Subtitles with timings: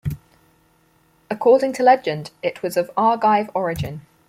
[1.29, 4.01] According to legend, it was of Argive origin.